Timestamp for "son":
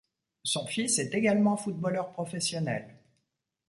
0.41-0.65